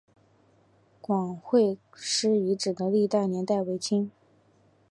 [0.99, 4.09] 广惠寺遗址的历史年代为清。